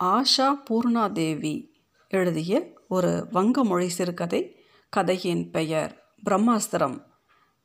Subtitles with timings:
[0.00, 1.70] ஆஷா பூர்ணாதேவி
[2.08, 7.06] எழுதிய ஒரு வங்க மொழி சிறுகதை கதையின் பெயர் பிரம்மாஸ்திரம்.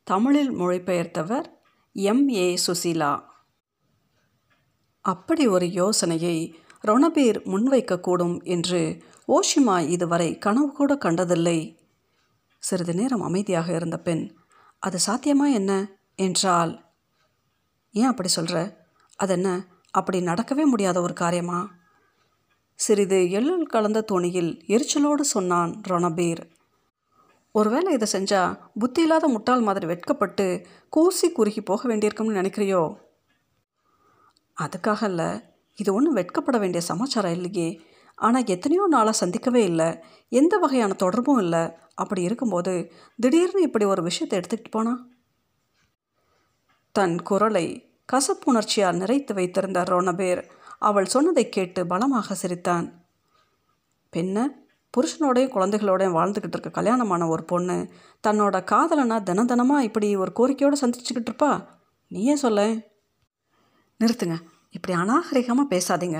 [0.04, 1.44] தமிழில் மொழிபெயர்த்தவர்
[1.92, 2.28] எம்.
[2.28, 2.58] ஏ.
[2.66, 3.22] சுசீலா.
[5.00, 6.54] அப்படி ஒரு யோசனையை
[6.84, 11.78] ரொணபீர் முன்வைக்கக்கூடும் என்று ஓஷிமா இதுவரை கனவு கூட கண்டதில்லை.
[12.58, 14.36] சிறிது நேரம் அமைதியாக இருந்த பெண்
[14.78, 15.88] அது சாத்தியமா என்ன?
[16.14, 16.94] என்றால்
[17.92, 21.75] ஏன் அப்படி சொல்கிற அது என்ன அப்படி நடக்கவே முடியாத ஒரு காரியமா?
[22.78, 26.42] சிறிது எள்ளல் கலந்த துணியில் எரிச்சலோடு சொன்னான் ரணபீர்.
[27.52, 32.96] ஒருவேளை இதை செஞ்சால் புத்தி இல்லாத முட்டாள் மாதிரி வெட்கப்பட்டு கூசி குறுகி போக வேண்டியிருக்கும்னு நினைக்கிறியோ?
[34.56, 35.28] அதுக்காக இல்லை
[35.74, 37.80] இது ஒன்றும் வெட்கப்பட வேண்டிய சமாச்சாரம் இல்லையே.
[38.14, 39.88] ஆனால் எத்தனையோ நாளாக சந்திக்கவே இல்லை.
[40.28, 41.64] எந்த வகையான தொடர்பும் இல்லை.
[41.94, 44.94] அப்படி இருக்கும்போது திடீர்னு இப்படி ஒரு விஷயத்தை எடுத்துக்கிட்டு போனா?
[46.92, 47.66] தன் குரலை
[48.12, 50.42] கசப்புணர்ச்சியால் நிறைத்து வைத்திருந்த ரோனபேர்
[50.78, 53.04] அவள் சொன்னதை கேட்டு பலமாக சிரித்தான்.
[54.10, 57.90] பெண்ண புருஷனோடையும் குழந்தைகளோடையும் வாழ்ந்துக்கிட்டு இருக்க கல்யாணமான ஒரு பொண்ணு
[58.26, 61.66] தன்னோட காதலனா தினம் தினமாக இப்படி ஒரு கோரிக்கையோடு சந்திச்சுக்கிட்டு இருப்பா?
[62.06, 62.60] நீயே சொல்ல?
[64.00, 64.36] நிறுத்துங்க.
[64.70, 66.18] இப்படி அநாகரிகமாக பேசாதீங்க.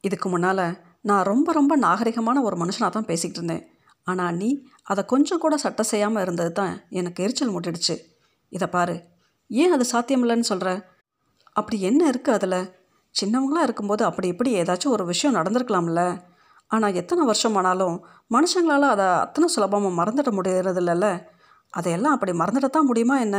[0.00, 3.64] இதுக்கு முன்னால் நான் ரொம்ப ரொம்ப நாகரிகமான ஒரு மனுஷனாக தான் பேசிக்கிட்டு இருந்தேன்.
[4.02, 4.48] ஆனால் நீ
[4.82, 7.96] அதை கொஞ்சம் கூட சட்டை செய்யாமல் இருந்தது தான் எனக்கு எரிச்சல் முட்டிடுச்சு.
[8.48, 8.96] இதை பாரு.
[9.48, 10.88] ஏன் அது சாத்தியமில்லைன்னு சொல்கிற
[11.52, 12.77] அப்படி என்ன இருக்குது அதில்?
[13.14, 16.02] சின்னவங்களாக இருக்கும்போது அப்படி இப்படி ஏதாச்சும் ஒரு விஷயம் நடந்திருக்கலாம்ல.
[16.66, 17.96] ஆனால் எத்தனை வருஷம் ஆனாலும்
[18.34, 21.06] மனுஷங்களால் அதை அத்தனை சுலபமாக மறந்துட முடியறதில்லல்ல.
[21.70, 23.38] அதையெல்லாம் அப்படி மறந்துடத்தான் முடியுமா என்ன?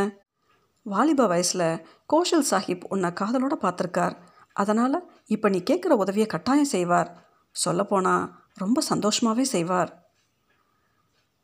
[0.86, 4.16] வாலிப வயசில் கோஷல் சாஹிப் உன்னை காதலோடு பார்த்துருக்கார்.
[4.54, 7.10] அதனால் இப்போ நீ கேட்குற உதவியை கட்டாயம் செய்வார்.
[7.56, 9.92] சொல்லப்போனால் ரொம்ப சந்தோஷமாகவே செய்வார்.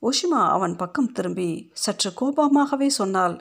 [0.01, 3.35] ஒஷிமா அவன் பக்கம் திரும்பி சற்று கோபமாகவே சொன்னாள்.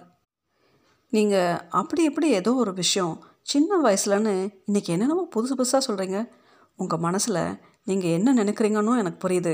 [1.13, 3.15] நீங்கள் அப்படி இப்படி ஏதோ ஒரு விஷயம்
[3.47, 4.33] சின்ன வயசுலன்னு
[4.69, 6.19] இன்றைக்கி என்னென்னமோ புதுசு புதுசாக சொல்கிறீங்க
[6.78, 7.41] உங்கள் மனசில்
[7.84, 9.53] நீங்கள் என்ன நினைக்கிறீங்கன்னு எனக்கு புரியுது.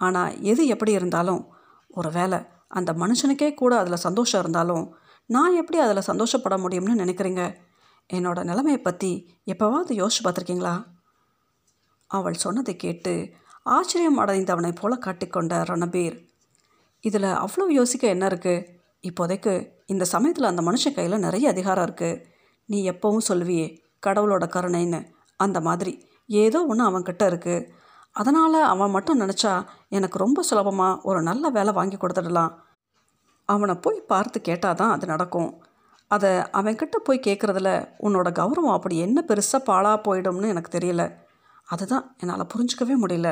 [0.00, 1.42] ஆனால் எது எப்படி இருந்தாலும்
[1.88, 2.38] ஒரு வேளை
[2.78, 4.84] அந்த மனுஷனுக்கே கூட அதில் சந்தோஷம் இருந்தாலும்
[5.30, 7.42] நான் எப்படி அதில் சந்தோஷப்பட முடியும்னு நினைக்கிறீங்க?
[8.10, 9.10] என்னோட நிலைமையை பற்றி
[9.52, 10.74] எப்போவாவது யோசிச்சு பார்த்துருக்கீங்களா?
[12.10, 13.12] அவள் சொன்னதை கேட்டு
[13.76, 16.16] ஆச்சரியம் அடைந்தவனை போல காட்டிக்கொண்ட ரணபீர்.
[17.04, 18.66] இதில் அவ்வளோ யோசிக்க என்ன இருக்குது
[19.04, 19.54] இப்போதைக்கு
[19.86, 22.36] இந்த சமயத்தில் அந்த மனுஷன் கையில் நிறைய அதிகாரம் இருக்குது
[22.68, 23.66] நீ எப்போவும் சொல்லுவியே
[24.06, 25.00] கடவுளோட கருணைன்னு.
[25.40, 25.92] அந்த மாதிரி.
[26.26, 27.68] ஏதோ ஒன்று அவன்கிட்ட இருக்குது
[28.12, 29.52] அதனால் அவன் மட்டும் நினச்சா
[29.88, 32.52] எனக்கு ரொம்ப சுலபமாக ஒரு நல்ல வேலை வாங்கி கொடுத்துடலாம்.
[33.48, 35.50] அவனை போய் பார்த்து கேட்டால் தான் அது நடக்கும்.
[36.10, 37.70] அதை அவன்கிட்ட போய் கேட்குறதுல
[38.02, 41.04] உன்னோட கௌரவம் அப்படி என்ன பெருசாக பாழாக போயிடும்னு எனக்கு தெரியல.
[41.64, 43.30] அதுதான் என்னால் புரிஞ்சுக்கவே முடியல.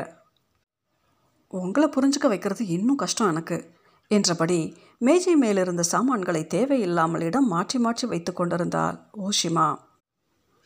[1.53, 3.57] உங்களை புரிஞ்சுக்க வைக்கிறது இன்னும் கஷ்டம் எனக்கு.
[4.07, 9.77] என்றபடி மேஜை மேலிருந்த சாமான்களை தேவையில்லாமல் இடம் மாற்றி மாற்றி வைத்து கொண்டிருந்தாள் ஓஷிமா.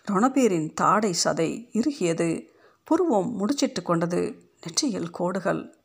[0.07, 2.47] ரணபீரின் தாடை சதை இறுகியது.
[2.84, 4.22] புருவம் முடிச்சிட்டு கொண்டது.
[4.62, 5.75] நெற்றியில் கோடுகள்.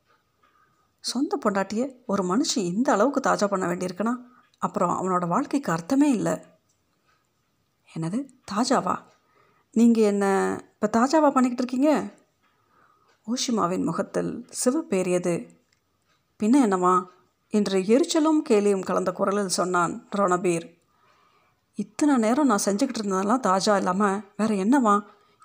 [1.01, 4.15] சொந்த பொண்டாட்டியை ஒரு மனுஷன் இந்த அளவுக்கு தாஜா பண்ண வேண்டியிருக்குன்னா
[4.59, 6.37] அப்புறம் அவனோட வாழ்க்கைக்கு அர்த்தமே இல்லை.
[7.95, 8.19] என்னது
[8.53, 8.97] தாஜாவா?
[9.71, 10.25] நீங்கள் என்ன
[10.73, 11.91] இப்போ தாஜாவா பண்ணிக்கிட்டு இருக்கீங்க?
[13.27, 15.35] ஓஷிமாவின் முகத்தில் சிவப்பேறியது
[16.41, 16.95] பின்ன என்னவா
[17.57, 20.67] என்று எரிச்சலும் கேலியும் கலந்த குரலில் சொன்னான் ரணபீர்.
[21.79, 24.95] இத்தனை நேரம் நான் செஞ்சுக்கிட்டு இருந்ததெல்லாம் தாஜா இல்லாமல் வேறு என்னவா?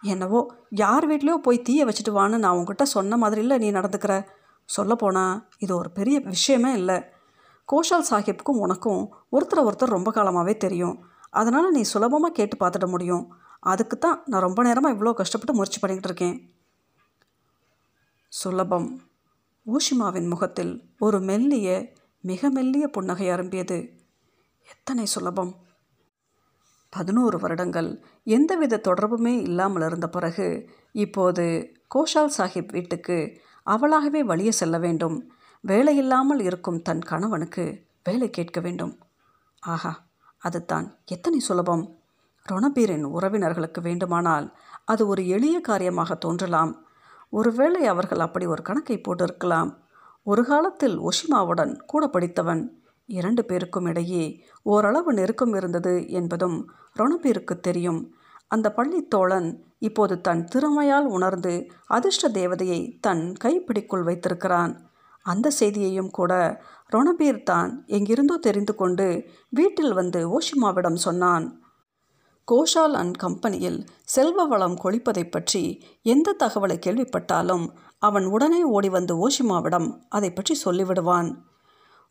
[0.03, 0.39] என்னவோ
[0.83, 4.13] யார் வீட்லேயோ போய் தீயை வச்சுட்டு வான்னு நான் உங்ககிட்ட சொன்ன மாதிரி இல்லை நீ நடந்துக்கிற.
[4.69, 6.97] சொல்லப்போனால் இது ஒரு பெரிய விஷயமே இல்லை.
[7.69, 9.01] கோஷால் சாஹிப்புக்கும் உனக்கும்
[9.35, 10.95] ஒருத்தரை ஒருத்தர் ரொம்ப காலமாகவே தெரியும்.
[11.39, 13.23] அதனால் நீ சுலபமாக கேட்டு பார்த்துட முடியும்.
[13.71, 16.37] அதுக்கு தான் நான் ரொம்ப நேரமாக இவ்வளோ கஷ்டப்பட்டு முயற்சி பண்ணிக்கிட்டு இருக்கேன்.
[18.31, 18.89] சுலபம்.
[19.65, 20.73] ஊஷிமாவின் முகத்தில்
[21.05, 21.69] ஒரு மெல்லிய
[22.23, 23.89] மிக மெல்லிய புன்னகை அரும்பியது.
[24.69, 25.55] எத்தனை சுலபம்.
[26.89, 28.03] பதினோரு வருடங்கள்.
[28.23, 35.31] எந்தவித தொடர்புமே இல்லாமல் இருந்த பிறகு இப்போது கோஷால் சாஹிப் வீட்டுக்கு அவளாகவே வழியே செல்ல வேண்டும்.
[35.67, 38.99] வேலையில்லாமல் இருக்கும் தன் கணவனுக்கு வேலை கேட்க வேண்டும்.
[39.59, 40.05] ஆஹா
[40.37, 40.97] அதுதான்.
[41.05, 41.99] எத்தனை சுலபம்.
[42.51, 46.85] ரணபீரின் உறவினர்களுக்கு வேண்டுமானால் அது ஒரு எளிய காரியமாக தோன்றலாம்.
[47.29, 49.77] ஒருவேளை அவர்கள் அப்படி ஒரு கணக்கை போட்டிருக்கலாம்.
[50.27, 52.61] ஒரு காலத்தில் ஒஷிமாவுடன் கூட படித்தவன்.
[53.09, 54.23] இரண்டு பேருக்கும் இடையே
[54.61, 56.57] ஓரளவு நெருக்கம் இருந்தது என்பதும்
[56.99, 58.01] ரணபீருக்கு தெரியும்.
[58.47, 59.47] அந்த பள்ளித்தோழன்
[59.79, 61.53] இப்போது தன் திறமையால் உணர்ந்து
[61.87, 64.73] அதிர்ஷ்ட தேவதையை தன் கைப்பிடிக்குள் வைத்திருக்கிறான்.
[65.25, 66.61] அந்த செய்தியையும் கூட
[66.93, 69.07] ரொணபீர் தான் எங்கிருந்தோ தெரிந்து கொண்டு
[69.49, 71.45] வீட்டில் வந்து ஓஷிமாவிடம் சொன்னான்.
[72.47, 75.63] கோஷால் அண்ட் கம்பெனியில் செல்வ வளம் கொளிப்பதை பற்றி
[76.01, 77.65] எந்த தகவலை கேள்விப்பட்டாலும்
[78.01, 81.29] அவன் உடனே ஓடி வந்து ஓஷிமாவிடம் அதை பற்றி சொல்லிவிடுவான்.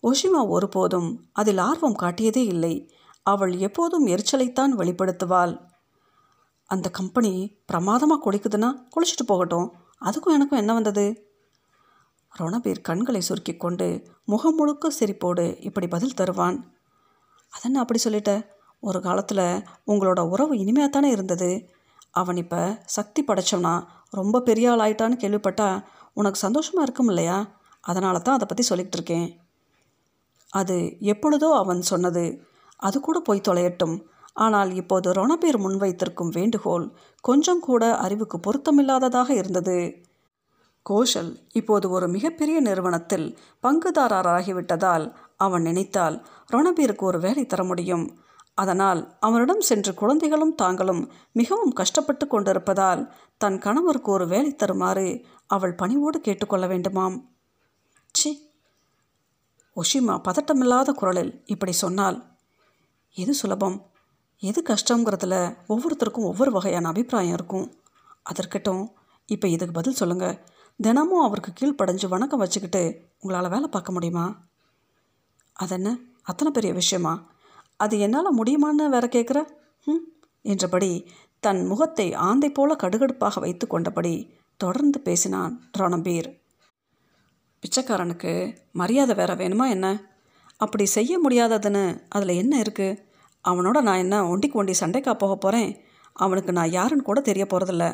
[0.03, 2.75] ஓஷிமா ஒருபோதும் அதில் ஆர்வம் காட்டியதே இல்லை.
[3.23, 5.55] அவள் எப்போதும் எரிச்சலைத்தான் வெளிப்படுத்துவாள்.
[6.67, 7.33] அந்த கம்பெனி
[7.67, 9.73] பிரமாதமாக குளிக்குதுன்னா குளிச்சுட்டு போகட்டும்.
[10.01, 11.07] அதுக்கும் எனக்கும் என்ன வந்தது?
[12.39, 13.87] ரணபீர் கண்களை சுருக்கி கொண்டு
[14.25, 16.59] முகம் முழுக்க சிரிப்போடு இப்படி பதில் தருவான்.
[17.51, 18.47] அதென்ன அப்படி சொல்லிட்ட?
[18.81, 21.51] ஒரு காலத்தில் உங்களோட உறவு இனிமையாக தானே இருந்தது.
[22.11, 23.75] அவன் இப்போ சக்தி படைச்சவனா.
[24.13, 27.39] ரொம்ப பெரிய ஆள் ஆயிட்டான்னு கேள்விப்பட்டா உனக்கு சந்தோஷமாக இருக்கும் இல்லையா?
[27.81, 29.29] அதனால தான் அதை பற்றி சொல்லிக்கிட்டு இருக்கேன்.
[30.53, 32.25] அது எப்பொழுதோ அவன் சொன்னது.
[32.77, 33.97] அது கூட போய் தொலையட்டும்.
[34.33, 36.87] ஆனால் இப்போது ரொணபேர் முன்வைத்திருக்கும் வேண்டுகோள்
[37.25, 40.07] கொஞ்சம் கூட அறிவுக்கு பொருத்தமில்லாததாக இருந்தது.
[40.83, 45.05] கோஷல் இப்போது ஒரு மிகப்பெரிய நிறுவனத்தில் பங்குதாரராகிவிட்டதால்
[45.37, 46.17] அவன் நினைத்தால்
[46.53, 48.05] ரணபீருக்கு ஒரு வேலை தர முடியும்.
[48.63, 56.21] அதனால் அவனிடம் சென்று குழந்தைகளும் தாங்களும் மிகவும் கஷ்டப்பட்டு கொண்டிருப்பதால் தன் கணவருக்கு ஒரு வேலை தருமாறு அவள் பணிவோடு
[56.21, 57.25] கேட்டுக்கொள்ள வேண்டுமாம்.
[58.13, 58.51] சி
[59.77, 62.27] ஒஷிமா பதட்டமில்லாத குரலில் இப்படி சொன்னால்.
[63.15, 63.87] எது சுலபம்?
[64.39, 67.67] எது கஷ்டங்கிறதுல ஒவ்வொருத்தருக்கும் ஒவ்வொரு வகையான அபிப்பிராயம் இருக்கும்.
[68.23, 68.91] அதற்கட்டும்
[69.27, 70.39] இப்போ இதுக்கு பதில் சொல்லுங்கள்
[70.81, 72.83] தினமும் அவருக்கு கீழ்ப்படைஞ்சு வணக்கம் வச்சுக்கிட்டு
[73.21, 74.27] உங்களால் வேலை பார்க்க முடியுமா?
[75.53, 75.99] அதென்ன?
[76.23, 77.30] அத்தனை பெரிய விஷயமா?
[77.81, 79.39] அது என்னால் முடியுமான்னு வேற கேட்குற
[79.87, 80.05] ம்
[80.45, 80.91] என்றபடி
[81.43, 84.15] தன் முகத்தை ஆந்தை போல கடுகடுப்பாக வைத்து கொண்டபடி
[84.61, 86.29] தொடர்ந்து பேசினான் ரணபீர்.
[87.63, 88.33] பிச்சைக்காரனுக்கு
[88.73, 89.87] மரியாதை வேற வேணுமா என்ன?
[90.61, 92.99] அப்படி செய்ய முடியாததுன்னு அதில் என்ன இருக்குது
[93.45, 95.71] அவனோட நான் என்ன ஒண்டிக்கு ஒண்டி சண்டைக்கா போக போகிறேன்
[96.17, 97.85] அவனுக்கு நான் யாருன்னு கூட தெரிய போகிறதில்ல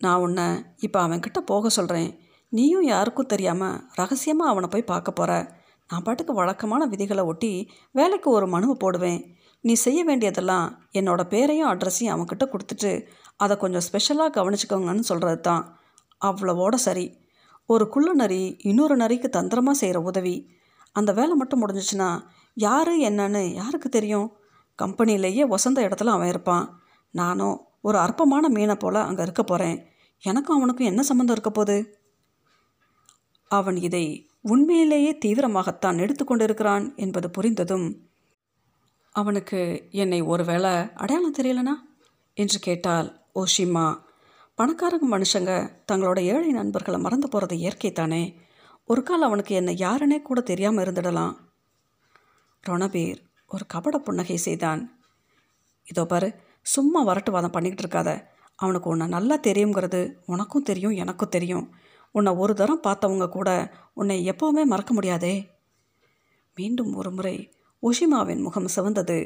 [0.00, 0.46] நான் உன்னை
[0.78, 2.08] இப்போ அவன்கிட்ட போக சொல்கிறேன்
[2.52, 5.32] நீயும் யாருக்கும் தெரியாமல் ரகசியமாக அவனை போய் பார்க்க போகிற
[5.94, 7.50] நான் பாட்டுக்கு வழக்கமான விதிகளை ஒட்டி
[7.90, 9.20] வேலைக்கு ஒரு மனுவை போடுவேன்.
[9.60, 12.90] நீ செய்ய வேண்டியதெல்லாம் என்னோடய பேரையும் அட்ரஸையும் அவன்கிட்ட கொடுத்துட்டு
[13.36, 15.62] அதை கொஞ்சம் ஸ்பெஷலாக கவனிச்சுக்கோங்கன்னு சொல்கிறது தான்.
[16.24, 17.06] அவ்வளவோட சரி.
[17.66, 20.34] ஒரு குள்ள நரி இன்னொரு நரிக்கு தந்திரமாக செய்கிற உதவி.
[20.92, 22.10] அந்த வேலை மட்டும் முடிஞ்சிச்சுன்னா
[22.56, 24.28] யார் என்னன்னு யாருக்கு தெரியும்?
[24.78, 26.66] கம்பெனிலேயே வசந்த இடத்துல அவன் இருப்பான்.
[27.14, 29.78] நானும் ஒரு அற்பமான மீனை போல் அங்கே இருக்க போகிறேன்
[30.22, 31.78] எனக்கும் அவனுக்கும் என்ன சம்மந்தம் இருக்க போகுது?
[33.50, 34.04] அவன் இதை
[34.46, 37.96] உண்மையிலேயே தீவிரமாகத்தான் எடுத்துக்கொண்டிருக்கிறான் என்பது புரிந்ததும்
[39.12, 41.74] அவனுக்கு என்னை ஒருவேளை அடையாளம் தெரியலனா?
[42.34, 43.98] என்று கேட்டால் ஓஷிமா.
[44.58, 45.52] பணக்காரங்க மனுஷங்க
[45.92, 48.22] தங்களோட ஏழை நண்பர்களை மறந்து போகிறது இயற்கை தானே
[48.84, 51.34] ஒரு கால் அவனுக்கு என்னை யாருன்னே கூட தெரியாமல் இருந்துடலாம்.
[52.66, 53.18] ரணபீர்
[53.48, 55.00] ஒரு கபட புன்னகை செய்தான்.
[55.84, 58.24] இதோ பாரு சும்மா வரட்டுவாதம் பண்ணிக்கிட்டு இருக்காத.
[58.56, 61.74] அவனுக்கு உன்னை நல்லா தெரியுங்கிறது உனக்கும் தெரியும் எனக்கும் தெரியும்.
[62.14, 63.50] உன்னை ஒரு தரம் பார்த்தவங்க கூட
[63.94, 65.34] உன்னை எப்போவுமே மறக்க முடியாதே.
[66.56, 67.36] மீண்டும் ஒரு முறை
[67.82, 69.18] உஷிமாவின் முகம் சிவந்தது.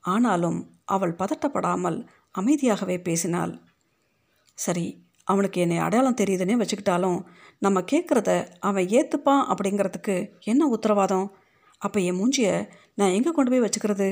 [0.00, 1.98] ஆனாலும் அவள் பதட்டப்படாமல்
[2.38, 3.54] அமைதியாகவே பேசினாள்.
[4.58, 4.86] சரி
[5.24, 7.18] அவனுக்கு என்னை அடையாளம் தெரியுதுன்னே வச்சுக்கிட்டாலும்
[7.58, 8.30] நம்ம கேட்குறத
[8.60, 11.26] அவன் ஏற்றுப்பான் அப்படிங்கிறதுக்கு என்ன உத்தரவாதம்?
[11.82, 12.56] அப்போ என் மூஞ்சியை
[12.94, 14.08] நான் எங்கே கொண்டு போய் வச்சுக்கிறது?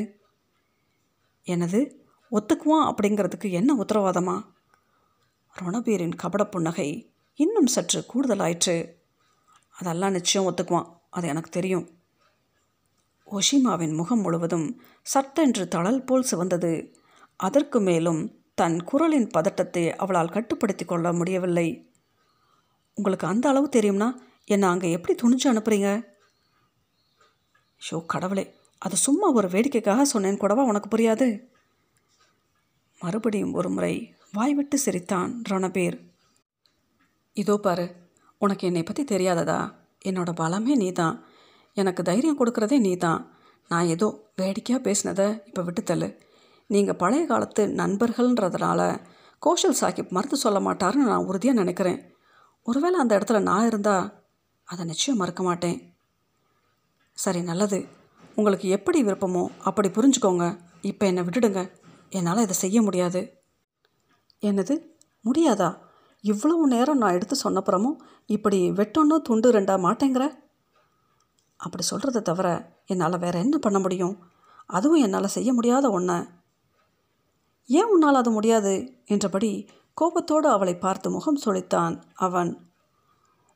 [1.46, 1.80] எனது
[2.32, 4.36] ஒத்துக்குவான் அப்படிங்கிறதுக்கு என்ன உத்தரவாதமா?
[5.56, 6.88] ரணபீரின் கபட புன்னகை
[7.34, 8.94] இன்னும் சற்று கூடுதலாயிற்று.
[9.70, 12.00] அதெல்லாம் நிச்சயம் ஒத்துக்குவான் அது எனக்கு தெரியும்.
[13.26, 16.94] ஒஷிமாவின் முகம் முழுவதும் சட்டென்று தளல் போல் சிவந்தது.
[17.36, 21.90] அதற்கு மேலும் தன் குரலின் பதட்டத்தை அவளால் கட்டுப்படுத்தி கொள்ள முடியவில்லை.
[22.94, 26.10] உங்களுக்கு அந்த அளவு தெரியும்னா என்னை அங்கே எப்படி துணிஞ்சு அனுப்புகிறீங்க
[27.90, 31.48] ஷோ கடவுளே அது சும்மா ஒரு வேடிக்கைக்காக சொன்னேன் கூடவா உனக்கு புரியாது?
[33.00, 36.11] மறுபடியும் ஒரு முறை வாய்விட்டு சிரித்தான் ரணபீர்.
[37.36, 37.86] இதோ பாரு
[38.38, 39.72] உனக்கு என்னை பற்றி தெரியாததா?
[40.04, 41.24] என்னோட பலமே நீ தான்
[41.72, 43.20] எனக்கு தைரியம் கொடுக்குறதே நீ தான்
[43.70, 46.08] நான் ஏதோ வேடிக்கையாக பேசினதை இப்போ விட்டுத்தள்ளு
[46.66, 48.80] நீங்கள் பழைய காலத்து நண்பர்கள்ன்றதுனால
[49.38, 52.00] கோஷல் சாஹிப் மறுத்து சொல்ல மாட்டாருன்னு நான் உறுதியாக நினைக்கிறேன்.
[52.62, 54.04] ஒருவேளை அந்த இடத்துல நான் இருந்தால்
[54.64, 55.78] அதை நிச்சயம் மறக்க மாட்டேன்.
[57.18, 57.88] சரி நல்லது.
[58.34, 60.58] உங்களுக்கு எப்படி விருப்பமோ அப்படி புரிஞ்சுக்கோங்க.
[60.82, 61.62] இப்போ என்னை விட்டுடுங்க.
[62.10, 63.20] என்னால் இதை செய்ய முடியாது.
[64.42, 64.74] என்னது?
[65.24, 65.70] முடியாதா?
[66.24, 70.24] இவ்வளவு நேரம் நான் எடுத்து சொன்னப்புறமும் இப்படி வெட்டொன்னு துண்டு ரெண்டா மாட்டேங்கிற?
[71.56, 72.48] அப்படி சொல்கிறத தவிர
[72.86, 74.14] என்னால் வேற என்ன பண்ண முடியும்?
[74.66, 76.16] அதுவும் என்னால் செய்ய முடியாத ஒன்றை
[77.68, 78.72] ஏன் உன்னால் அது முடியாது?
[79.06, 79.50] என்றபடி
[79.96, 82.50] கோபத்தோடு அவளை பார்த்து முகம் சொலித்தான் அவன்.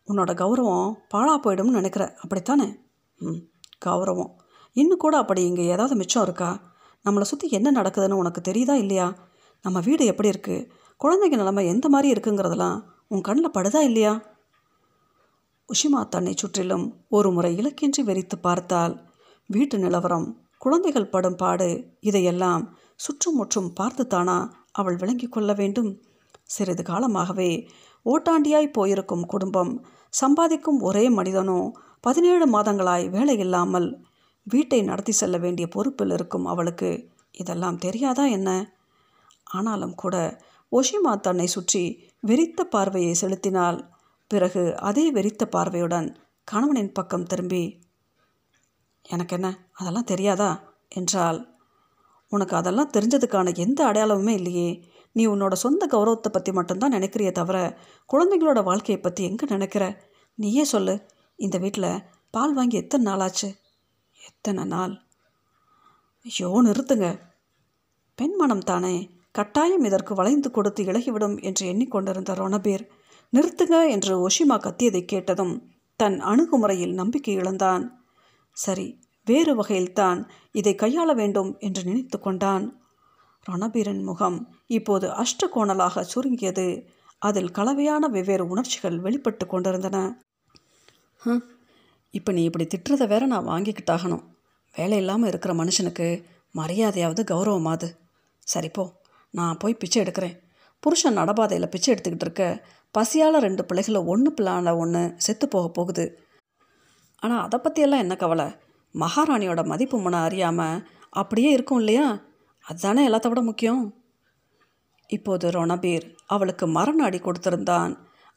[0.09, 2.67] உன்னோட கௌரவம் பாழா போயிடும்னு நினைக்கிற அப்படித்தானே?
[3.21, 3.41] ம்
[3.87, 4.33] கௌரவம்.
[4.73, 6.51] இன்னும் கூட அப்படி இங்கே ஏதாவது மிச்சம் இருக்கா?
[7.05, 9.07] நம்மளை சுற்றி என்ன நடக்குதுன்னு உனக்கு தெரியுதா இல்லையா?
[9.65, 10.69] நம்ம வீடு எப்படி இருக்குது
[11.01, 14.13] குழந்தைங்க நிலைமை எந்த மாதிரி இருக்குங்கிறதெல்லாம் உன் கண்ணில் படுதா இல்லையா?
[15.69, 18.95] உஷிமா தன்னை சுற்றிலும் ஒரு முறை இலக்கின்றி வெறித்து பார்த்தால்
[19.47, 20.27] வீட்டு நிலவரம்
[20.59, 21.69] குழந்தைகள் படும் பாடு
[22.01, 22.63] இதையெல்லாம்
[22.97, 24.37] சுற்றுமுற்றும் பார்த்துத்தானா
[24.73, 25.91] அவள் விளங்கி கொள்ள வேண்டும்.
[26.45, 27.51] சிறிது காலமாகவே
[28.07, 33.89] ஓட்டாண்டியாய் போயிருக்கும் குடும்பம் சம்பாதிக்கும் ஒரே மனிதனோ பதினேழு மாதங்களாய் வேலை இல்லாமல்
[34.47, 36.91] வீட்டை நடத்தி செல்ல வேண்டிய பொறுப்பில் இருக்கும் அவளுக்கு
[37.33, 38.51] இதெல்லாம் தெரியாதா என்ன?
[39.45, 40.17] ஆனாலும் கூட
[40.73, 43.89] ஒஷிமா தன்னை சுற்றி வெறித்த பார்வையை செலுத்தினாள்.
[44.27, 47.85] பிறகு அதே வெறித்த பார்வையுடன் கணவனின் பக்கம் திரும்பி
[49.03, 50.75] எனக்கு என்ன அதெல்லாம் தெரியாதா?
[50.89, 51.55] என்றாள்.
[52.29, 54.85] உனக்கு அதெல்லாம் தெரிஞ்சதுக்கான எந்த அடையாளமுமே இல்லையே.
[55.13, 57.79] நீ உன்னோட சொந்த கௌரவத்தை பற்றி மட்டும்தான் நினைக்கிறிய தவிர
[58.13, 59.85] குழந்தைங்களோட வாழ்க்கையை பற்றி எங்கே நினைக்கிற?
[60.35, 61.07] நீயே சொல்லு.
[61.37, 63.49] இந்த வீட்டில் பால் வாங்கி எத்தனை நாளாச்சு?
[64.27, 64.95] எத்தனை நாள்?
[66.25, 67.21] ஐயோ நிறுத்துங்க.
[68.15, 69.16] பெண் மனம் தானே.
[69.39, 72.85] கட்டாயம் இதற்கு வளைந்து கொடுத்து இழகிவிடும் என்று எண்ணிக்கொண்டிருந்த ரணபீர்
[73.33, 75.55] நிறுத்துங்க என்று ஒஷிமா கத்தியதை கேட்டதும்
[76.01, 77.85] தன் அணுகுமுறையில் நம்பிக்கை இழந்தான்.
[78.57, 78.87] சரி
[79.27, 80.21] வேறு வகையில்தான்
[80.53, 82.67] இதை கையாள வேண்டும் என்று நினைத்து கொண்டான்.
[83.47, 84.39] ரணபீரின் முகம்
[84.69, 86.67] இப்போது அஷ்டகோணலாக சுருங்கியது.
[87.23, 89.99] அதில் கலவையான வெவ்வேறு உணர்ச்சிகள் வெளிப்பட்டு கொண்டிருந்தன.
[92.15, 94.25] இப்போ நீ இப்படி திட்டுறதை வேற நான் வாங்கிக்கிட்டாகணும்.
[94.75, 96.09] வேலை இல்லாமல் இருக்கிற மனுஷனுக்கு
[96.55, 97.89] மரியாதையாவது கௌரவமாது.
[98.47, 98.85] சரிப்போ
[99.37, 100.37] நான் போய் பிச்சை எடுக்கிறேன்.
[100.83, 102.45] புருஷன் நடபாதையில் பிச்சை எடுத்துக்கிட்டு இருக்க.
[102.99, 106.07] பசியால் ரெண்டு பிள்ளைகளை ஒன்று பிள்ளான ஒன்று செத்து போக போகுது.
[107.23, 108.47] ஆனால் அதை பற்றியெல்லாம் என்ன கவலை?
[108.95, 112.07] மகாராணியோட மதிப்பு முனை அறியாமல் அப்படியே இருக்கும் இல்லையா?
[112.65, 113.83] அதுதானே எல்லாத்த விட முக்கியம்.
[115.11, 117.93] இப்போது ரணபீர் அவளுக்கு மரண அடி கொடுத்திருந்தான்.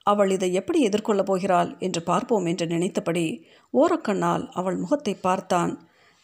[0.06, 3.26] அவள் இதை எப்படி எதிர்கொள்ளப் போகிறாள் என்று பார்ப்போம் என்று நினைத்தபடி
[3.74, 5.74] ஓரக்கண்ணால் அவள் முகத்தை பார்த்தான்.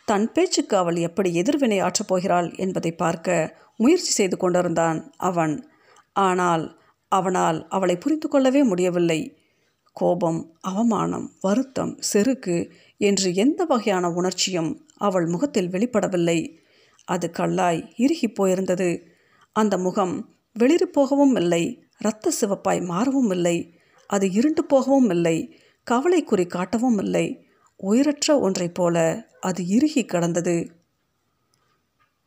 [0.06, 5.70] தன் பேச்சுக்கு அவள் எப்படி எதிர்வினை ஆற்றப் போகிறாள் என்பதை பார்க்க முயற்சி செய்து கொண்டிருந்தான் அவன்.
[6.14, 9.38] ஆனால் அவனால் அவளை புரிந்து கொள்ளவே முடியவில்லை.
[9.94, 16.58] கோபம் அவமானம் வருத்தம் செருக்கு என்று எந்த வகையான உணர்ச்சியும் அவள் முகத்தில் வெளிப்படவில்லை.
[17.06, 19.02] அது கல்லாய் இறுகிப் போயிருந்தது.
[19.52, 23.80] அந்த முகம் வெளிறு போகவும் இல்லை இரத்த சிவப்பாய் மாறவும் இல்லை.
[24.08, 27.45] அது இருண்டு போகவும் இல்லை கவலை குறி காட்டவும் இல்லை.
[27.76, 30.72] உயிரற்ற ஒன்றைப் போல அது இறுகி கிடந்தது.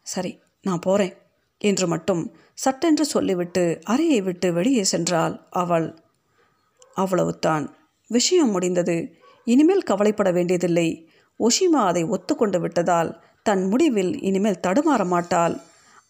[0.02, 1.14] சரி நான் போகிறேன்
[1.58, 5.98] என்று மட்டும் சட்டென்று சொல்லிவிட்டு அறையை விட்டு வெளியே சென்றாள் அவள்.
[6.94, 7.76] அவ்வளவுதான்
[8.06, 9.16] விஷயம் முடிந்தது.
[9.44, 11.08] இனிமேல் கவலைப்பட வேண்டியதில்லை.
[11.40, 15.60] ஒஷிமா அதை ஒத்துக்கொண்டு விட்டதால் தன் முடிவில் இனிமேல் தடுமாற மாட்டாள்.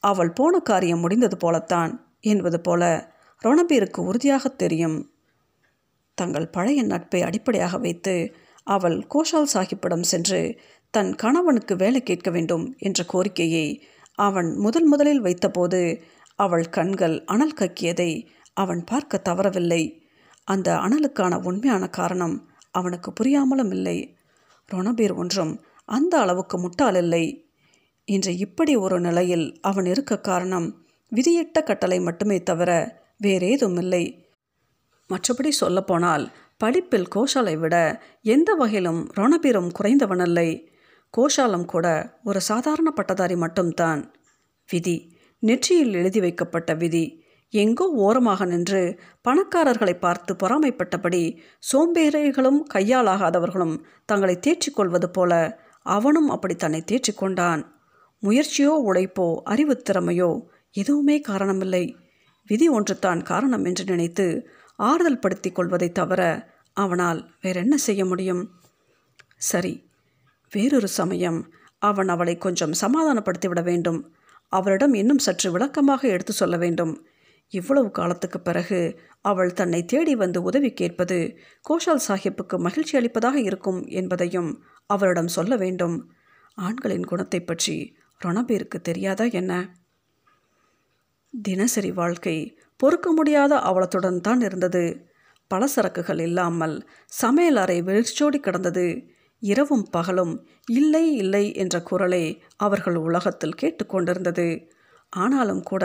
[0.00, 3.12] அவள் போன காரியம் முடிந்தது போலத்தான் என்பது போல
[3.44, 5.12] ரணபீருக்கு உறுதியாக தெரியும்.
[6.14, 8.34] தங்கள் பழைய நட்பை அடிப்படையாக வைத்து
[8.68, 10.40] அவள் கோஷால் சாஹிப்பிடம் சென்று
[10.94, 13.66] தன் கணவனுக்கு வேலை கேட்க வேண்டும் என்ற கோரிக்கையை
[14.18, 15.80] அவன் முதல் முதலில் வைத்தபோது
[16.38, 18.10] அவள் கண்கள் அனல் கக்கியதை
[18.54, 19.82] அவன் பார்க்க தவறவில்லை.
[20.48, 22.36] அந்த அனலுக்கான உண்மையான காரணம்
[22.74, 23.98] அவனுக்கு புரியாமலும் இல்லை.
[24.68, 25.52] ரொணபீர் ஒன்றும்
[25.88, 27.24] அந்த அளவுக்கு முட்டாள் இல்லை
[28.08, 30.68] இன்று இப்படி ஒரு நிலையில் அவன் இருக்க காரணம்
[31.12, 32.70] விதியிட்ட கட்டளை மட்டுமே தவிர
[33.22, 34.04] வேறேதும் இல்லை
[35.10, 36.24] மற்றபடி சொல்லப்போனால்
[36.60, 40.66] படிப்பில் கோஷாலை விட எந்த வகையிலும் ரணபீரம் குறைந்தவனல்லை
[41.18, 44.14] கோஷாலம் கூட ஒரு சாதாரண பட்டதாரி மட்டும்தான்.
[44.68, 45.16] விதி.
[45.38, 47.26] நெற்றியில் எழுதி வைக்கப்பட்ட விதி.
[47.50, 51.36] எங்கோ ஓரமாக நின்று பணக்காரர்களை பார்த்து பொறாமைப்பட்டபடி
[51.72, 57.62] சோம்பேறிகளும் கையாலாகாதவர்களும் தங்களை தேற்றிக்கொள்வது போல அவனும் அப்படி தன்னை தேற்றிக்கொண்டான்.
[58.22, 60.30] முயற்சியோ உழைப்போ அறிவுத்திறமையோ
[60.72, 61.94] எதுவுமே காரணமில்லை.
[62.46, 64.48] விதி ஒன்றுதான் காரணம் என்று நினைத்து
[64.78, 66.22] ஆறுதல் படுத்திக் கொள்வதை தவிர
[66.76, 68.42] அவனால் வேறென்ன செய்ய முடியும்?
[69.36, 69.74] சரி
[70.52, 71.40] வேறொரு சமயம்
[71.78, 74.00] அவன் அவளை கொஞ்சம் சமாதானப்படுத்திவிட வேண்டும்.
[74.52, 77.06] அவளிடம் இன்னும் சற்று விளக்கமாக எடுத்து சொல்ல வேண்டும்.
[77.52, 78.78] இவ்வளவு காலத்துக்கு பிறகு
[79.20, 81.18] அவள் தன்னை தேடி வந்து உதவி கேட்பது
[81.60, 84.50] கோஷால் சாஹிப்புக்கு மகிழ்ச்சி அளிப்பதாக இருக்கும் என்பதையும்
[84.86, 85.96] அவரிடம் சொல்ல வேண்டும்.
[86.58, 87.76] ஆண்களின் குணத்தை பற்றி
[88.24, 89.52] ரணபீருக்கு தெரியாதா என்ன?
[91.34, 92.36] தினசரி வாழ்க்கை
[92.80, 94.84] பொறுக்க முடியாத அவலத்துடன் தான் இருந்தது.
[95.50, 98.86] பலசரக்குகள் இல்லாமல் சமையல் அறை வெளிச்சோடி கிடந்தது.
[99.42, 100.34] இரவும் பகலும்
[100.70, 102.24] இல்லை இல்லை என்ற குரலை
[102.56, 104.46] அவர்கள் உலகத்தில் கேட்டுக்கொண்டிருந்தது
[105.12, 105.84] ஆனாலும் கூட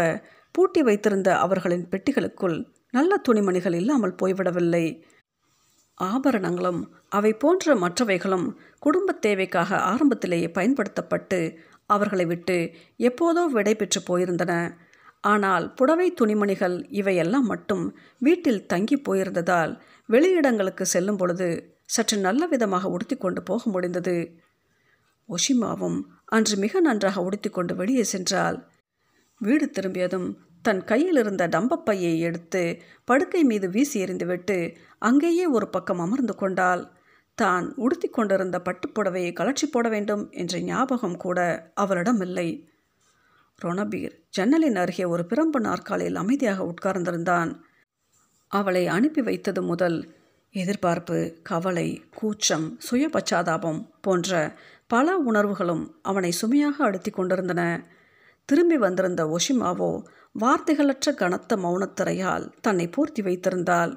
[0.51, 2.57] பூட்டி வைத்திருந்த அவர்களின் பெட்டிகளுக்குள்
[2.91, 4.85] நல்ல துணிமணிகள் இல்லாமல் போய்விடவில்லை.
[5.97, 8.47] ஆபரணங்களும் அவை போன்ற மற்றவைகளும்
[8.79, 11.39] குடும்பத் தேவைக்காக ஆரம்பத்திலேயே பயன்படுத்தப்பட்டு
[11.85, 12.57] அவர்களை விட்டு
[12.99, 14.53] எப்போதோ விடை பெற்று போயிருந்தன.
[15.23, 17.83] ஆனால் புடவை துணிமணிகள் இவையெல்லாம் மட்டும்
[18.17, 19.73] வீட்டில் தங்கி போயிருந்ததால்
[20.09, 21.47] வெளியிடங்களுக்கு செல்லும் பொழுது
[21.85, 24.15] சற்று நல்ல விதமாக உடுத்தி கொண்டு போக முடிந்தது.
[25.29, 28.57] ஒஷிமாவும் அன்று மிக நன்றாக உடுத்தி கொண்டு வெளியே சென்றாள்
[29.41, 30.27] வீடு திரும்பியதும்
[30.61, 32.61] தன் கையில் இருந்த டம்பப்பையை எடுத்து
[33.03, 34.57] படுக்கை மீது வீசி எறிந்துவிட்டு
[34.99, 36.83] அங்கேயே ஒரு பக்கம் அமர்ந்து கொண்டாள்
[37.37, 41.39] தான் உடுத்தி கொண்டிருந்த பட்டுப்புடவையை கலற்றி போட வேண்டும் என்ற ஞாபகம் கூட
[41.73, 42.47] அவளிடம் இல்லை
[43.63, 47.51] ரணபீர் ஜன்னலின் அருகே ஒரு பிரம்பு நாற்காலியில் அமைதியாக உட்கார்ந்திருந்தான்.
[48.47, 49.97] அவளை அனுப்பி வைத்தது முதல்
[50.55, 54.31] எதிர்பார்ப்பு கவலை கூச்சம் சுய பச்சாதாபம் போன்ற
[54.87, 57.61] பல உணர்வுகளும் அவனை சுமையாக அழுத்தி கொண்டிருந்தன.
[58.49, 59.91] திரும்பி வந்திருந்த ஒஷிமாவோ
[60.39, 63.93] வார்த்தைகளற்ற கனத்த மௌனத்திரையால் தன்னை பூர்த்தி வைத்திருந்தாள்.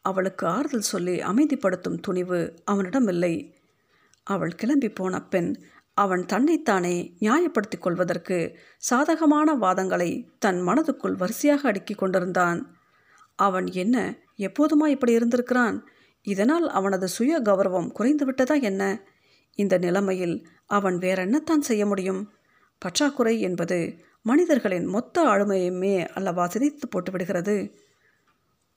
[0.00, 3.34] அவளுக்கு ஆறுதல் சொல்லி அமைதிப்படுத்தும் துணிவு அவனிடமில்லை.
[4.26, 5.50] அவள் கிளம்பி போன பெண்
[6.02, 8.38] அவன் தன்னைத்தானே நியாயப்படுத்திக் கொள்வதற்கு
[8.78, 12.60] சாதகமான வாதங்களை தன் மனதுக்குள் வரிசையாக அடுக்கிக் கொண்டிருந்தான்.
[13.36, 13.96] அவன் என்ன
[14.38, 15.76] எப்போதுமா இப்படி இருந்திருக்கிறான்?
[16.22, 18.82] இதனால் அவனது சுய கௌரவம் குறைந்துவிட்டதா என்ன?
[19.54, 22.22] இந்த நிலைமையில் அவன் வேறென்னத்தான் செய்ய முடியும்?
[22.78, 23.78] பற்றாக்குறை என்பது
[24.22, 27.56] மனிதர்களின் மொத்த ஆளுமையுமே அல்லவா சிதைத்து போட்டுவிடுகிறது?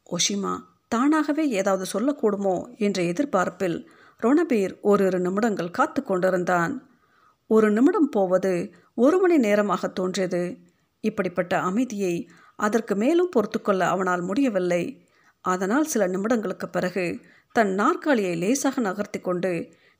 [0.09, 0.53] ஒஷிமா
[0.87, 3.77] தானாகவே ஏதாவது சொல்லக்கூடுமோ என்ற எதிர்பார்ப்பில்
[4.21, 6.73] ரொணபீர் ஓரிரு நிமிடங்கள் காத்து கொண்டிருந்தான்.
[7.53, 8.51] ஒரு நிமிடம் போவது
[8.95, 10.41] ஒரு மணி நேரமாக தோன்றியது.
[11.03, 12.15] இப்படிப்பட்ட அமைதியை
[12.55, 14.83] அதற்கு மேலும் பொறுத்துக்கொள்ள அவனால் முடியவில்லை.
[15.45, 17.05] அதனால் சில நிமிடங்களுக்கு பிறகு
[17.55, 19.51] தன் நாற்காலியை லேசாக நகர்த்தி கொண்டு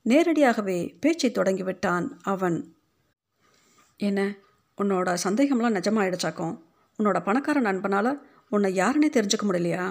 [0.05, 2.57] நேரடியாகவே பேச்சை தொடங்கிவிட்டான் அவன்.
[3.97, 4.19] என்ன
[4.77, 6.55] உன்னோட சந்தேகம்லாம் நிஜமாயிடுச்சாக்கும்
[6.99, 8.11] உன்னோட பணக்கார நண்பனால்
[8.49, 9.85] உன்னை யாருன்னே தெரிஞ்சுக்க முடியலையா?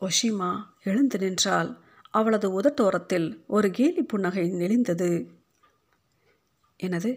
[0.00, 0.50] ஒஷிமா
[0.82, 1.70] எழுந்து நின்றால்
[2.10, 5.10] அவளது உதட்டோரத்தில் ஒரு கேலி புன்னகை நெளிந்தது.
[6.80, 7.10] என்னது?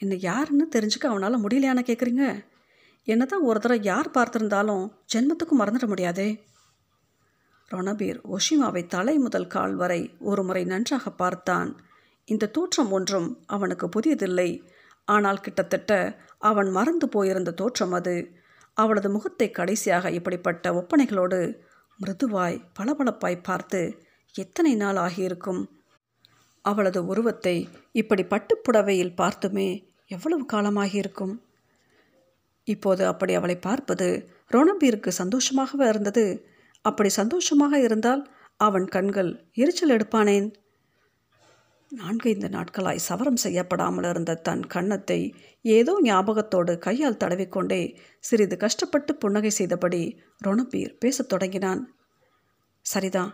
[0.00, 2.24] என்னை யாருன்னு தெரிஞ்சுக்க அவனால் முடியலையான கேட்குறீங்க
[3.06, 4.84] என்ன தான் ஒரு தடவை யார் பார்த்துருந்தாலும்
[5.14, 6.28] ஜென்மத்துக்கும் மறந்துட முடியாதே.
[7.70, 11.70] ரணபீர் ஒஷிமாவை தலை முதல் கால் வரை ஒரு முறை நன்றாக பார்த்தான்.
[12.24, 14.50] இந்த தோற்றம் ஒன்றும் அவனுக்கு புதியதில்லை.
[15.04, 18.16] ஆனால் கிட்டத்தட்ட அவன் மறந்து போயிருந்த தோற்றம் அது.
[18.74, 21.40] அவளது முகத்தை கடைசியாக இப்படிப்பட்ட ஒப்பனைகளோடு
[21.98, 23.80] மிருதுவாய் பளபளப்பாய் பார்த்து
[24.34, 25.62] எத்தனை நாள் ஆகியிருக்கும்?
[26.66, 27.56] அவளது உருவத்தை
[27.92, 29.68] இப்படி பட்டுப்புடவையில் பார்த்துமே
[30.06, 31.34] எவ்வளவு காலமாகியிருக்கும்?
[32.68, 34.06] இப்போது அப்படி அவளை பார்ப்பது
[34.54, 36.24] ரோனபீருக்கு சந்தோஷமாகவே இருந்தது.
[36.84, 38.22] அப்படி சந்தோஷமாக இருந்தால்
[38.60, 40.48] அவன் கண்கள் எரிச்சல் எடுப்பானேன்?
[41.92, 45.18] நான்கைந்து நாட்களாய் சவரம் செய்யப்படாமல் இருந்த தன் கன்னத்தை
[45.64, 47.82] ஏதோ ஞாபகத்தோடு கையால் தடவிக்கொண்டே
[48.24, 50.02] சிறிது கஷ்டப்பட்டு புன்னகை செய்தபடி
[50.46, 51.82] ரொனபீர் பேசத் தொடங்கினான்.
[52.86, 53.30] சரிதான்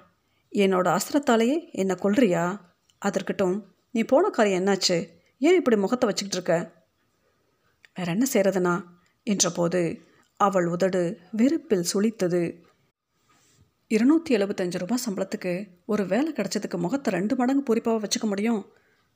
[0.52, 2.44] என்னோட அஸ்திரத்தாலேயே என்னை கொல்றியா?
[3.02, 3.56] அதற்கட்டும்
[3.90, 5.10] நீ போன காரியம் என்னாச்சு?
[5.38, 6.72] ஏன் இப்படி முகத்தை வச்சுக்கிட்டு இருக்க?
[7.94, 8.74] வேற என்ன செய்கிறதுனா
[9.26, 10.00] என்றபோது
[10.36, 12.60] அவள் உதடு வெறுப்பில் சுளித்தது.
[13.86, 18.72] இருநூற்றி எழுபத்தஞ்சு ரூபாய் சம்பளத்துக்கு ஒரு வேலை கிடைச்சதுக்கு முகத்தை ரெண்டு மடங்கு பொறிப்பாக வச்சுக்க முடியும்?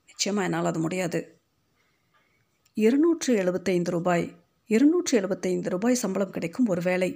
[0.07, 1.21] நிச்சயமாக என்னால் அது முடியாது.
[2.75, 4.27] இருநூற்று எழுபத்தைந்து ரூபாய்
[4.67, 7.11] இருநூற்றி எழுபத்தைந்து ரூபாய் சம்பளம் கிடைக்கும் ஒரு வேலை.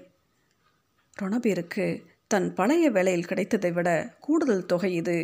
[1.23, 5.19] ரணபீருக்கு தன் பழைய வேலையில் கிடைத்ததை விட கூடுதல் தொகை இது.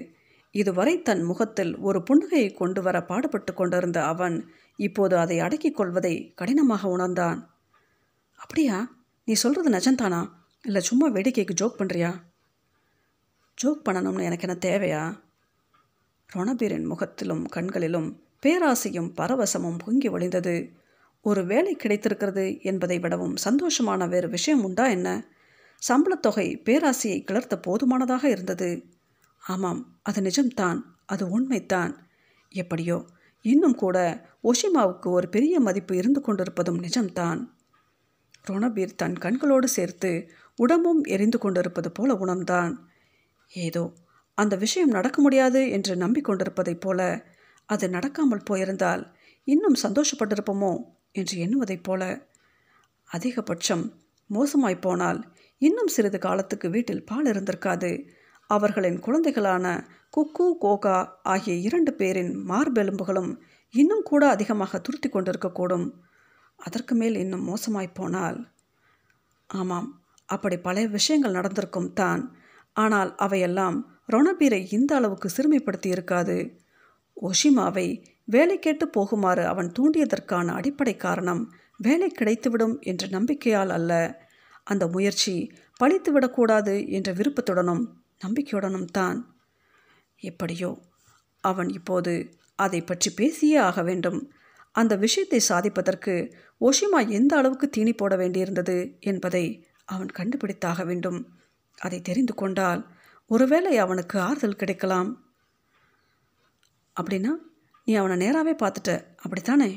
[0.57, 4.37] இதுவரை தன் முகத்தில் ஒரு புன்னகையை கொண்டு வர பாடுபட்டு கொண்டிருந்த அவன்
[4.77, 7.39] இப்போது அதை அடக்கிக் கொள்வதை கடினமாக உணர்ந்தான்.
[8.37, 8.77] அப்படியா?
[9.25, 10.21] நீ சொல்கிறது நிஜம்தானா
[10.63, 12.11] இல்லை சும்மா வேடிக்கைக்கு ஜோக் பண்ணுறியா
[13.59, 15.05] ஜோக் பண்ணணும்னு எனக்கு என்ன தேவையா?
[16.37, 18.09] ரணபீரின் முகத்திலும் கண்களிலும்
[18.43, 20.57] பேராசையும் பரவசமும் பொங்கி ஒளிந்தது.
[21.21, 25.09] ஒரு வேலை கிடைத்திருக்கிறது என்பதை விடவும் சந்தோஷமான வேறு விஷயம் உண்டா என்ன?
[25.89, 28.71] சம்பளத்தொகை பேராசையை கிளர்த்த போதுமானதாக இருந்தது.
[29.47, 31.93] ஆமாம் அது நிஜம்தான் அது உண்மைத்தான்
[32.53, 32.97] எப்படியோ
[33.45, 33.99] இன்னும் கூட
[34.45, 37.41] ஒஷிமாவுக்கு ஒரு பெரிய மதிப்பு இருந்து கொண்டிருப்பதும் நிஜம்தான்.
[38.51, 40.11] ரோனபீர் தன் கண்களோடு சேர்த்து
[40.59, 42.73] உடம்பும் எரிந்து கொண்டிருப்பது போல உணர்ந்தான்.
[43.53, 43.85] ஏதோ
[44.35, 47.01] அந்த விஷயம் நடக்க முடியாது என்று நம்பிக்கொண்டிருப்பதைப் போல
[47.69, 49.03] அது நடக்காமல் போயிருந்தால்
[49.45, 50.73] இன்னும் சந்தோஷப்பட்டிருப்போமோ
[51.13, 52.03] என்று எண்ணுவதைப் போல.
[53.11, 53.85] அதிகபட்சம்
[54.31, 55.21] மோசமாய் போனால்
[55.63, 57.91] இன்னும் சிறிது காலத்துக்கு வீட்டில் பால் இருந்திருக்காது.
[58.47, 59.67] அவர்களின் குழந்தைகளான
[60.17, 63.39] குக்கு கோகா ஆகிய இரண்டு பேரின் மார்பெலும்புகளும்
[63.71, 65.87] இன்னும் கூட அதிகமாக துருத்தி கொண்டிருக்கக்கூடும்.
[66.57, 68.39] அதற்கு மேல் இன்னும் மோசமாய் போனால்?
[69.47, 69.89] ஆமாம்
[70.27, 72.23] அப்படி பல விஷயங்கள் நடந்திருக்கும் தான்.
[72.73, 73.77] ஆனால் அவையெல்லாம்
[74.13, 76.37] ரொணபீரை இந்த அளவுக்கு சிறுமைப்படுத்தி இருக்காது.
[77.23, 83.93] ஒஷிமாவை வேலை கேட்டு போகுமாறு அவன் தூண்டியதற்கான அடிப்படை காரணம் வேலை கிடைத்துவிடும் என்ற நம்பிக்கையால் அல்ல.
[84.65, 87.85] அந்த முயற்சி பழித்துவிடக்கூடாது என்ற விருப்பத்துடனும்
[88.21, 89.19] நம்பிக்கையுடனும் தான்
[90.17, 90.71] எப்படியோ
[91.45, 92.13] அவன் இப்போது
[92.55, 94.33] அதை பற்றி பேசியே ஆக வேண்டும்.
[94.73, 96.15] அந்த விஷயத்தை சாதிப்பதற்கு
[96.61, 99.45] ஒஷிமா எந்த அளவுக்கு தீனி போட வேண்டியிருந்தது என்பதை
[99.85, 101.19] அவன் கண்டுபிடித்தாக வேண்டும்.
[101.79, 102.83] அதை தெரிந்து கொண்டால்
[103.31, 105.11] ஒருவேளை அவனுக்கு ஆறுதல் கிடைக்கலாம்.
[106.97, 107.33] அப்படின்னா
[107.85, 108.93] நீ அவனை நேராகவே பார்த்துட்ட.
[109.17, 109.71] அப்படித்தானே?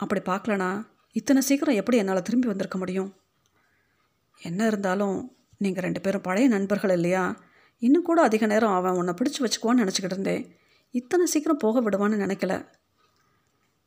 [0.00, 0.70] அப்படி பார்க்கலனா
[1.12, 3.10] இத்தனை சீக்கிரம் எப்படி என்னால் திரும்பி வந்திருக்க முடியும்?
[4.40, 5.18] என்ன இருந்தாலும்
[5.56, 7.40] நீங்கள் ரெண்டு பேரும் பழைய நண்பர்கள் இல்லையா?
[7.78, 10.56] இன்னும் கூட அதிக நேரம் அவன் உன்னை பிடிச்சி வச்சுக்குவான்னு நினச்சிக்கிட்டு இருந்தேன்.
[10.90, 12.66] இத்தனை சீக்கிரம் போக விடுவான்னு நினைக்கல.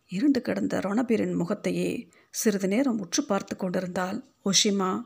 [0.05, 5.01] இருண்டு கிடந்த ரணபீரின் முகத்தையே சிறிது நேரம் உற்று பார்த்து கொண்டிருந்தாள் ஒஷிமா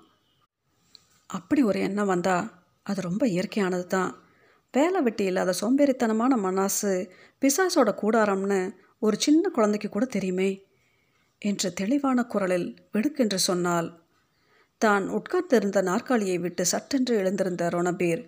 [1.26, 4.16] அப்படி ஒரு எண்ணம் வந்தா அது ரொம்ப இயற்கையானது தான்.
[4.72, 7.10] வேலை வெட்டி இல்லாத சோம்பேறித்தனமான மனாசு
[7.42, 10.66] பிசாசோட கூடாரம்னு ஒரு சின்ன குழந்தைக்கு கூட தெரியுமே?
[11.38, 14.03] என்று தெளிவான குரலில் வெடுக்கென்று சொன்னாள்
[14.86, 18.22] தான் உட்கார்ந்திருந்த நாற்காலியை விட்டு சட்டென்று எழுந்திருந்த ரோனபீர்.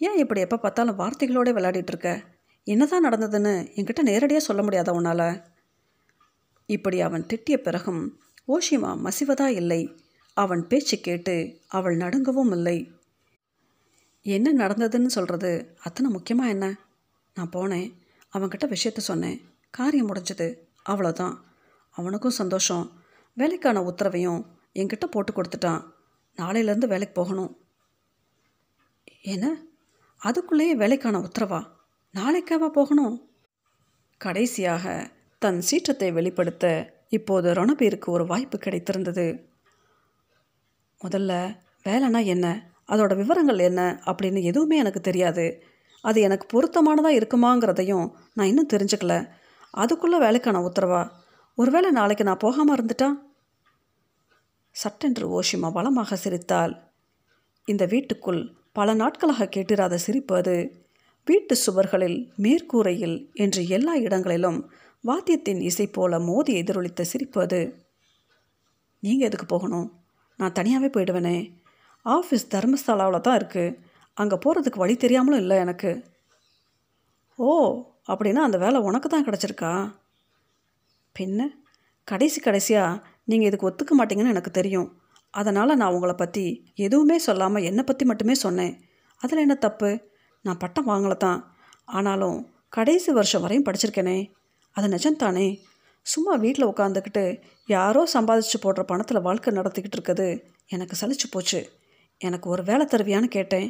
[0.00, 2.10] ஏன் இப்படி எப்போ பார்த்தாலும் வார்த்தைகளோடு விளையாடிட்டு இருக்க?
[2.66, 5.28] என்னதான் நடந்ததுன்னு என்கிட்ட நேரடியாக சொல்ல முடியாத உன்னால்?
[6.68, 8.02] இப்படி அவன் திட்டிய பிறகும்
[8.48, 9.80] ஓஷிமா மசிவதா இல்லை.
[10.36, 11.34] அவன் பேச்சு கேட்டு
[11.68, 12.78] அவள் நடுங்கவும் இல்லை.
[14.26, 15.50] என்ன நடந்ததுன்னு சொல்கிறது
[15.82, 16.66] அத்தனை முக்கியமாக என்ன?
[17.36, 17.88] நான் போனேன்.
[18.32, 19.38] அவன்கிட்ட விஷயத்த சொன்னேன்.
[19.74, 20.48] காரியம் முடிஞ்சது.
[20.88, 21.34] அவ்வளோதான்
[21.96, 22.84] அவனுக்கும் சந்தோஷம்.
[23.36, 24.42] வேலைக்கான உத்தரவையும்
[24.74, 25.84] என்கிட்ட போட்டு கொடுத்துட்டான்.
[26.36, 27.58] நாளையிலேருந்து வேலைக்கு போகணும்.
[29.22, 29.62] என்ன?
[30.24, 31.66] அதுக்குள்ளேயே வேலைக்கான உத்தரவா?
[32.14, 33.30] நாளைக்காவா போகணும்?
[34.18, 39.44] கடைசியாக தன் சீற்றத்தை வெளிப்படுத்த இப்போது ரணபீருக்கு ஒரு வாய்ப்பு கிடைத்திருந்தது.
[41.04, 42.70] முதல்ல வேலைனா என்ன?
[42.88, 44.02] அதோட விவரங்கள் என்ன?
[44.06, 45.62] அப்படின்னு எதுவுமே எனக்கு தெரியாது.
[46.02, 49.28] அது எனக்கு பொருத்தமானதாக இருக்குமாங்கிறதையும் நான் இன்னும் தெரிஞ்சுக்கல.
[49.70, 51.10] அதுக்குள்ளே வேலைக்கான உத்தரவா?
[51.54, 53.08] ஒருவேளை நாளைக்கு நான் போகாமல் இருந்துட்டா?
[54.82, 56.72] சட்டென்று ஓஷிமா பலமாக சிரித்தாள்.
[57.64, 58.40] இந்த வீட்டுக்குள்
[58.72, 60.56] பல நாட்களாக கேட்டிராத சிரிப்பு அது.
[61.26, 64.58] வீட்டு சுவர்களில் மேற்கூரையில் என்று எல்லா இடங்களிலும்
[65.04, 67.60] வாத்தியத்தின் இசை போல மோதி எதிரொலித்த சிரிப்பு அது.
[69.02, 69.88] நீங்கள் எதுக்கு போகணும்?
[70.38, 71.36] நான் தனியாகவே போயிடுவேனே.
[72.06, 73.76] ஆஃபீஸ் தர்மஸ்தலாவில் தான் இருக்குது
[74.16, 75.92] அங்கே போகிறதுக்கு வழி தெரியாமலும் இல்லை எனக்கு.
[77.38, 77.50] ஓ
[78.12, 79.72] அப்படின்னா அந்த வேலை உனக்கு தான் கிடச்சிருக்கா?
[81.16, 81.40] பின்ன
[82.08, 84.88] கடைசி கடைசியாக நீங்கள் இதுக்கு ஒத்துக்க மாட்டீங்கன்னு எனக்கு தெரியும்.
[85.30, 88.74] அதனால் நான் உங்களை பற்றி எதுவுமே சொல்லாமல் என்னை பற்றி மட்டுமே சொன்னேன்.
[89.20, 89.90] அதில் என்ன தப்பு?
[90.40, 91.54] நான் பட்டம் வாங்கலை தான்.
[91.84, 94.30] ஆனாலும் கடைசி வருஷம் வரையும் படிச்சிருக்கேனே.
[94.70, 95.60] அது நிஜம்தானே?
[96.02, 97.24] சும்மா வீட்டில் உட்காந்துக்கிட்டு
[97.66, 100.28] யாரோ சம்பாதிச்சு போடுற பணத்தில் வாழ்க்கை நடத்திக்கிட்டு இருக்குது.
[100.66, 101.60] எனக்கு சலிச்சு போச்சு.
[102.20, 103.68] எனக்கு ஒரு வேலை தருவியான்னு கேட்டேன்.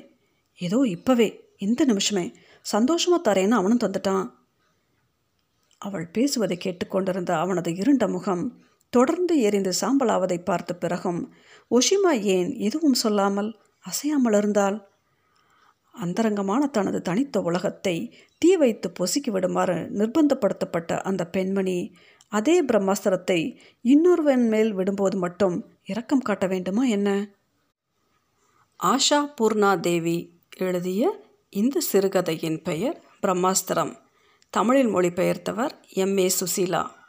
[0.55, 4.25] ஏதோ இப்போவே இந்த நிமிஷமே சந்தோஷமாக தரேன்னு அவனும் தந்துட்டான்.
[5.79, 8.45] அவள் பேசுவதை கேட்டுக்கொண்டிருந்த அவனது இருண்ட முகம்
[8.97, 11.21] தொடர்ந்து எரிந்து சாம்பலாவதை பார்த்த பிறகும்
[11.71, 13.51] ஒஷிமா ஏன் எதுவும் சொல்லாமல்
[13.85, 14.77] அசையாமல் இருந்தால்?
[15.95, 17.97] அந்தரங்கமான தனது தனித்த உலகத்தை
[18.39, 21.79] தீ வைத்து பொசுக்கி விடுமாறு நிர்பந்தப்படுத்தப்பட்ட அந்த பெண்மணி
[22.29, 23.41] அதே பிரம்மாஸ்திரத்தை
[23.85, 27.09] இன்னொருவன் மேல் விடும்போது மட்டும் இரக்கம் காட்ட வேண்டுமா என்ன?
[28.81, 30.17] ஆஷா பூர்ணா தேவி
[30.57, 31.03] எழுதிய
[31.53, 33.93] இந்த சிறுகதையின் பெயர் பிரம்மாஸ்திரம்.
[34.55, 36.19] தமிழில் மொழிபெயர்த்தவர் எம்.
[36.19, 36.29] ஏ.
[36.41, 36.83] சுசீலா.